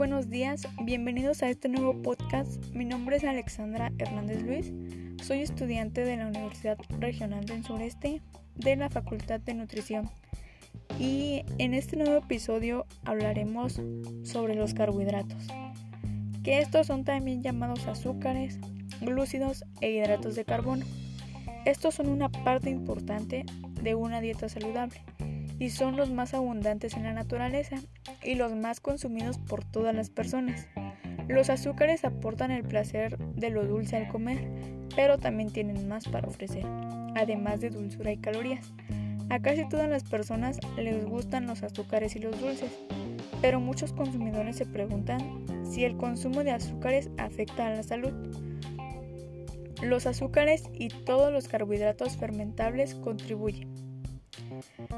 [0.00, 2.64] buenos días, bienvenidos a este nuevo podcast.
[2.72, 4.72] Mi nombre es Alexandra Hernández Luis,
[5.22, 8.22] soy estudiante de la Universidad Regional del Sureste
[8.54, 10.08] de la Facultad de Nutrición
[10.98, 13.78] y en este nuevo episodio hablaremos
[14.22, 15.48] sobre los carbohidratos,
[16.44, 18.58] que estos son también llamados azúcares,
[19.02, 20.86] glúcidos e hidratos de carbono.
[21.66, 23.44] Estos son una parte importante
[23.82, 25.02] de una dieta saludable
[25.60, 27.76] y son los más abundantes en la naturaleza
[28.24, 30.66] y los más consumidos por todas las personas.
[31.28, 34.48] Los azúcares aportan el placer de lo dulce al comer,
[34.96, 36.64] pero también tienen más para ofrecer,
[37.14, 38.72] además de dulzura y calorías.
[39.28, 42.72] A casi todas las personas les gustan los azúcares y los dulces,
[43.42, 48.12] pero muchos consumidores se preguntan si el consumo de azúcares afecta a la salud.
[49.82, 53.89] Los azúcares y todos los carbohidratos fermentables contribuyen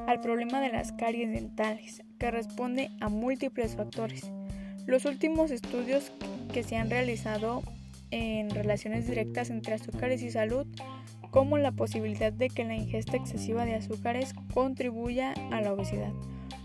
[0.06, 4.30] al problema de las caries dentales, que responde a múltiples factores.
[4.86, 6.12] Los últimos estudios
[6.52, 7.62] que se han realizado
[8.10, 10.66] en relaciones directas entre azúcares y salud,
[11.30, 16.12] como la posibilidad de que la ingesta excesiva de azúcares contribuya a la obesidad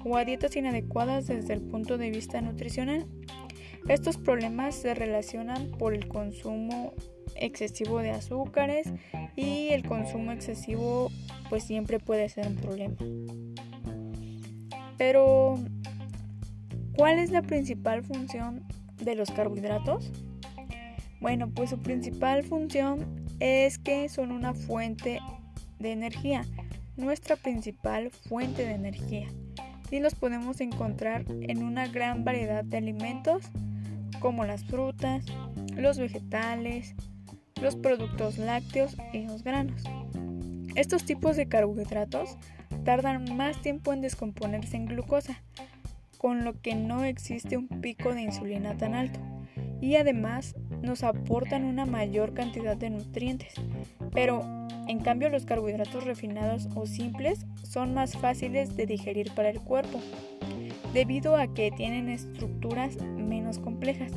[0.04, 3.08] o a dietas inadecuadas desde el punto de vista nutricional.
[3.88, 6.94] Estos problemas se relacionan por el consumo
[7.36, 8.92] excesivo de azúcares
[9.36, 11.12] y el consumo excesivo
[11.50, 12.96] pues siempre puede ser un problema.
[14.98, 15.60] Pero,
[16.96, 18.64] ¿cuál es la principal función
[19.04, 20.12] de los carbohidratos?
[21.22, 25.20] Bueno, pues su principal función es que son una fuente
[25.80, 26.46] de energía,
[26.96, 29.28] nuestra principal fuente de energía.
[29.90, 33.44] Y los podemos encontrar en una gran variedad de alimentos
[34.20, 35.26] como las frutas,
[35.76, 36.96] los vegetales,
[37.62, 39.84] los productos lácteos y los granos.
[40.78, 42.38] Estos tipos de carbohidratos
[42.86, 45.42] tardan más tiempo en descomponerse en glucosa,
[46.20, 49.20] con lo que no existe un pico de insulina tan alto,
[49.82, 53.56] y además nos aportan una mayor cantidad de nutrientes.
[54.14, 54.44] Pero,
[54.88, 60.00] en cambio, los carbohidratos refinados o simples son más fáciles de digerir para el cuerpo,
[60.94, 64.12] debido a que tienen estructuras menos complejas,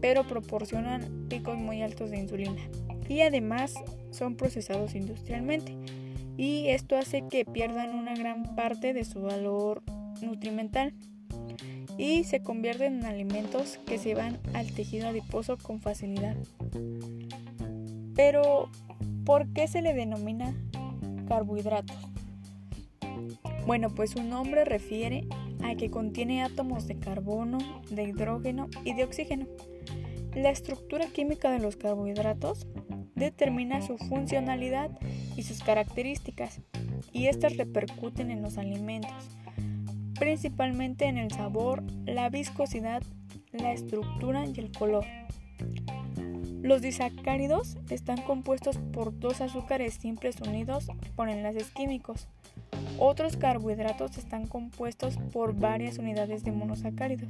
[0.00, 2.62] pero proporcionan picos muy altos de insulina
[3.08, 3.74] y además
[4.10, 5.76] son procesados industrialmente
[6.36, 9.82] y esto hace que pierdan una gran parte de su valor
[10.22, 10.94] nutrimental
[11.96, 16.36] y se convierten en alimentos que se van al tejido adiposo con facilidad.
[18.14, 18.70] Pero,
[19.24, 20.54] ¿por qué se le denomina
[21.28, 21.96] carbohidratos?
[23.66, 25.26] Bueno, pues su nombre refiere
[25.62, 27.58] a que contiene átomos de carbono,
[27.90, 29.46] de hidrógeno y de oxígeno.
[30.34, 32.66] La estructura química de los carbohidratos
[33.14, 34.90] determina su funcionalidad
[35.36, 36.60] y sus características,
[37.12, 39.30] y estas repercuten en los alimentos,
[40.18, 43.02] principalmente en el sabor, la viscosidad,
[43.52, 45.04] la estructura y el color.
[46.62, 52.26] Los disacáridos están compuestos por dos azúcares simples unidos por enlaces químicos.
[52.98, 57.28] Otros carbohidratos están compuestos por varias unidades de monosacáridos.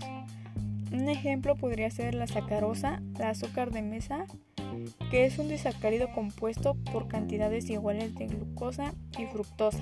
[0.92, 4.26] Un ejemplo podría ser la sacarosa, la azúcar de mesa
[5.10, 9.80] que es un disacárido compuesto por cantidades iguales de glucosa y fructosa.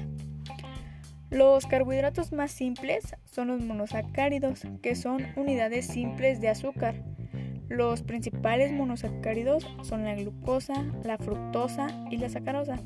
[1.33, 6.95] Los carbohidratos más simples son los monosacáridos, que son unidades simples de azúcar.
[7.71, 12.79] Los principales monosacáridos son la glucosa, la fructosa y la sacarosa.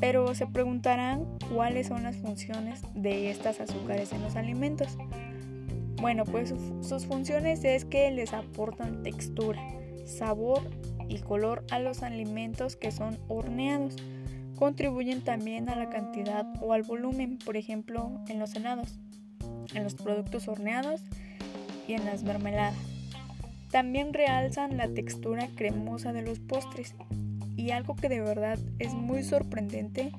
[0.00, 1.24] Pero se preguntarán
[1.54, 4.98] cuáles son las funciones de estas azúcares en los alimentos.
[5.98, 9.62] Bueno, pues sus funciones es que les aportan textura,
[10.04, 10.60] sabor
[11.10, 13.96] y color a los alimentos que son horneados.
[14.56, 18.98] Contribuyen también a la cantidad o al volumen, por ejemplo, en los helados,
[19.74, 21.02] en los productos horneados
[21.88, 22.76] y en las mermeladas.
[23.70, 26.94] También realzan la textura cremosa de los postres
[27.56, 30.12] y algo que de verdad es muy sorprendente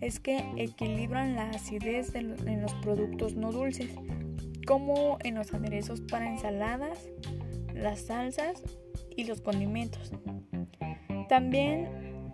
[0.00, 3.90] es que equilibran la acidez en los productos no dulces,
[4.66, 7.08] como en los aderezos para ensaladas,
[7.74, 8.62] las salsas
[9.16, 10.12] y los condimentos.
[11.28, 11.88] También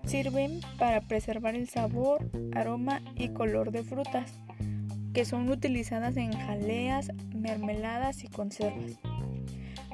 [0.05, 4.33] sirven para preservar el sabor, aroma y color de frutas,
[5.15, 8.99] que son utilizadas en jaleas, mermeladas y conservas.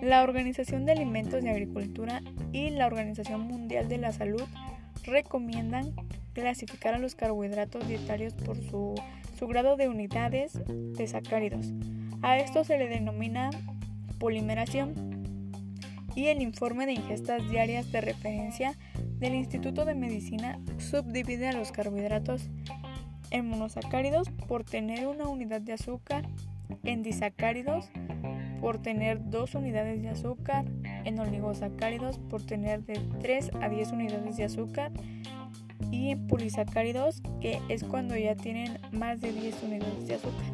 [0.01, 2.23] La Organización de Alimentos y Agricultura
[2.53, 4.45] y la Organización Mundial de la Salud
[5.05, 5.93] recomiendan
[6.35, 8.95] clasificar a los carbohidratos dietarios por su,
[9.39, 11.73] su grado de unidades de sacáridos.
[12.23, 13.51] A esto se le denomina
[14.19, 14.95] polimeración
[16.15, 18.77] y el informe de ingestas diarias de referencia
[19.19, 22.49] del Instituto de Medicina subdivide a los carbohidratos
[23.31, 26.27] en monosacáridos por tener una unidad de azúcar,
[26.85, 27.91] en disacáridos
[28.61, 30.65] por tener 2 unidades de azúcar,
[31.05, 34.93] en oligosacáridos por tener de 3 a 10 unidades de azúcar
[35.91, 40.47] y en polisacáridos que es cuando ya tienen más de 10 unidades de azúcar.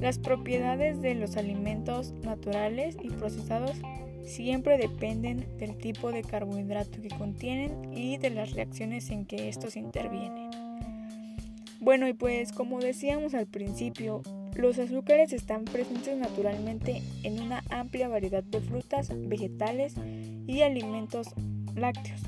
[0.00, 3.76] Las propiedades de los alimentos naturales y procesados
[4.24, 9.76] siempre dependen del tipo de carbohidrato que contienen y de las reacciones en que estos
[9.76, 10.50] intervienen.
[11.80, 14.22] Bueno, y pues como decíamos al principio,
[14.54, 19.94] los azúcares están presentes naturalmente en una amplia variedad de frutas, vegetales
[20.46, 21.28] y alimentos
[21.74, 22.20] lácteos.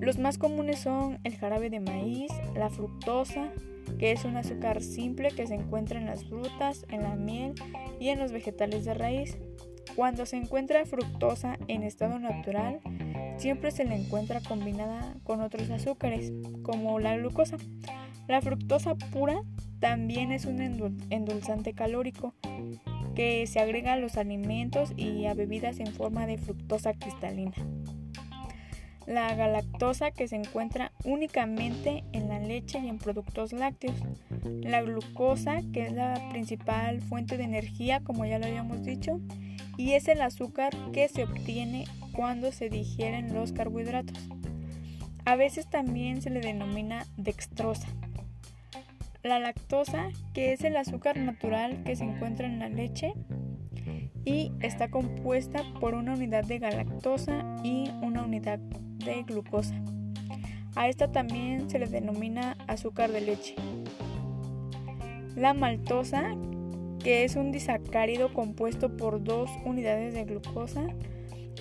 [0.00, 3.50] Los más comunes son el jarabe de maíz, la fructosa,
[3.98, 7.54] que es un azúcar simple que se encuentra en las frutas, en la miel
[7.98, 9.36] y en los vegetales de raíz.
[9.96, 12.80] Cuando se encuentra fructosa en estado natural,
[13.36, 16.32] siempre se le encuentra combinada con otros azúcares,
[16.62, 17.56] como la glucosa.
[18.28, 19.42] La fructosa pura
[19.80, 20.60] también es un
[21.10, 22.34] endulzante calórico
[23.14, 27.54] que se agrega a los alimentos y a bebidas en forma de fructosa cristalina.
[29.06, 33.96] La galactosa que se encuentra únicamente en la leche y en productos lácteos.
[34.44, 39.20] La glucosa que es la principal fuente de energía como ya lo habíamos dicho
[39.80, 44.28] y es el azúcar que se obtiene cuando se digieren los carbohidratos.
[45.24, 47.88] A veces también se le denomina dextrosa.
[49.22, 53.14] La lactosa, que es el azúcar natural que se encuentra en la leche
[54.26, 59.82] y está compuesta por una unidad de galactosa y una unidad de glucosa.
[60.76, 63.54] A esta también se le denomina azúcar de leche.
[65.36, 66.36] La maltosa,
[67.02, 70.86] que es un disacárido compuesto por dos unidades de glucosa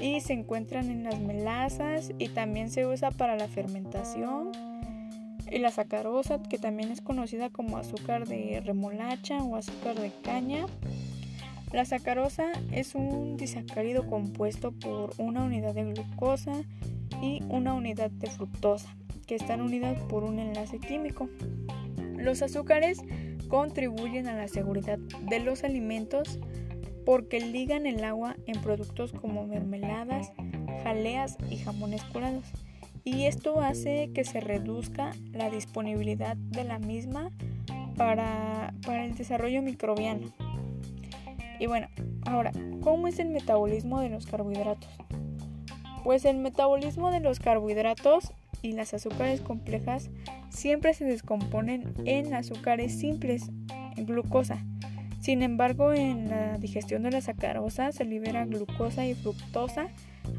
[0.01, 4.51] y se encuentran en las melasas y también se usa para la fermentación
[5.51, 10.65] y la sacarosa, que también es conocida como azúcar de remolacha o azúcar de caña.
[11.71, 16.53] La sacarosa es un disacárido compuesto por una unidad de glucosa
[17.21, 18.89] y una unidad de fructosa,
[19.27, 21.29] que están unidas por un enlace químico.
[22.17, 23.01] Los azúcares
[23.49, 26.39] contribuyen a la seguridad de los alimentos
[27.05, 30.31] porque ligan el agua en productos como mermeladas,
[30.83, 32.45] jaleas y jamones curados
[33.03, 37.31] y esto hace que se reduzca la disponibilidad de la misma
[37.97, 40.27] para, el desarrollo microbiano.
[41.59, 41.87] Y bueno,
[42.25, 44.89] ahora, ¿cómo es el metabolismo de los carbohidratos?
[46.03, 50.09] Pues el metabolismo de los carbohidratos y las azúcares complejas
[50.49, 53.49] siempre se descomponen en azúcares simples,
[53.95, 54.63] en glucosa.
[55.21, 59.87] Sin embargo, en la digestión de la sacarosa se libera glucosa y fructosa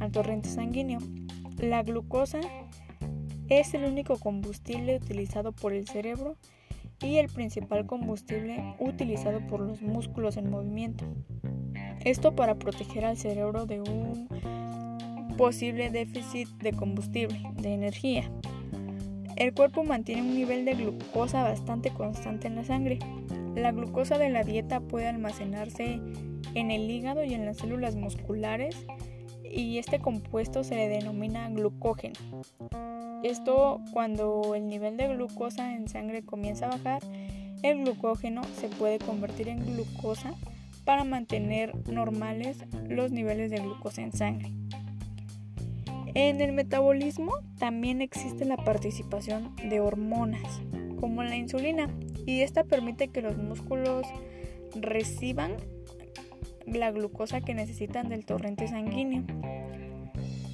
[0.00, 1.00] al torrente sanguíneo.
[1.58, 2.40] La glucosa
[3.49, 6.37] es el único combustible utilizado por el cerebro
[7.02, 11.05] y el principal combustible utilizado por los músculos en movimiento.
[12.05, 14.28] Esto para proteger al cerebro de un
[15.41, 18.31] posible déficit de combustible, de energía.
[19.37, 22.99] El cuerpo mantiene un nivel de glucosa bastante constante en la sangre.
[23.55, 25.99] La glucosa de la dieta puede almacenarse
[26.55, 28.85] en el hígado y en las células musculares
[29.43, 32.19] y este compuesto se le denomina glucógeno.
[33.23, 37.03] Esto cuando el nivel de glucosa en sangre comienza a bajar,
[37.63, 40.35] el glucógeno se puede convertir en glucosa
[40.85, 42.59] para mantener normales
[42.91, 44.53] los niveles de glucosa en sangre.
[46.14, 50.60] En el metabolismo también existe la participación de hormonas,
[50.98, 51.88] como la insulina,
[52.26, 54.06] y esta permite que los músculos
[54.74, 55.56] reciban
[56.67, 59.24] la glucosa que necesitan del torrente sanguíneo.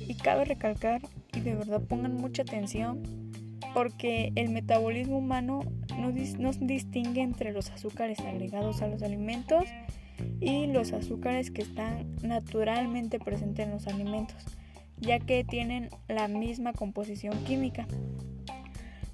[0.07, 1.03] Y cabe recalcar,
[1.35, 3.03] y de verdad pongan mucha atención,
[3.75, 5.61] porque el metabolismo humano
[5.99, 9.65] no, distingue entre los azúcares agregados a los alimentos
[10.41, 14.37] y los azúcares que están naturalmente presentes en los alimentos,
[14.99, 17.87] ya que tienen la misma composición química.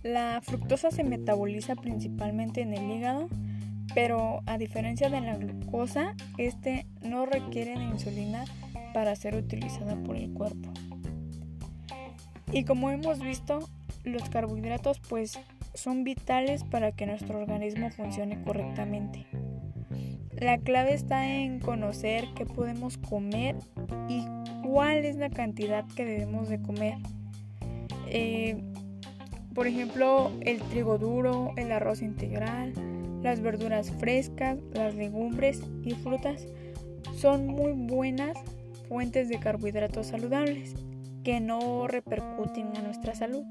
[0.02, 3.28] La fructosa se metaboliza principalmente en el hígado
[3.94, 8.44] pero a diferencia de la glucosa, este no requiere de insulina
[8.94, 10.70] para ser utilizada por el cuerpo.
[12.52, 13.68] Y como hemos visto,
[14.04, 15.38] los carbohidratos pues
[15.74, 19.26] son vitales para que nuestro organismo funcione correctamente.
[20.38, 23.56] La clave está en conocer qué podemos comer
[24.08, 24.24] y
[24.72, 26.94] cuál es la cantidad que debemos de comer.
[28.06, 28.56] Eh,
[29.54, 32.72] por ejemplo, el trigo duro, el arroz integral,
[33.22, 36.46] las verduras frescas, las legumbres y frutas
[37.14, 38.34] son muy buenas
[38.88, 40.74] fuentes de carbohidratos saludables
[41.22, 43.44] que no repercuten a nuestra salud.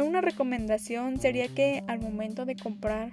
[0.00, 3.10] Una recomendación sería que al momento de comprar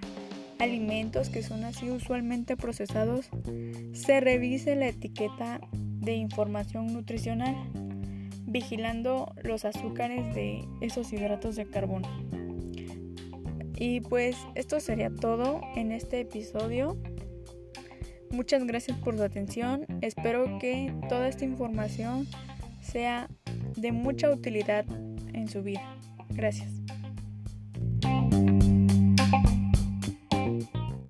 [0.65, 3.29] alimentos que son así usualmente procesados,
[3.93, 7.55] se revise la etiqueta de información nutricional,
[8.45, 12.09] vigilando los azúcares de esos hidratos de carbono.
[13.77, 16.97] Y pues esto sería todo en este episodio.
[18.31, 19.85] Muchas gracias por su atención.
[20.01, 22.27] Espero que toda esta información
[22.81, 23.29] sea
[23.75, 24.85] de mucha utilidad
[25.33, 25.97] en su vida.
[26.29, 26.74] Gracias.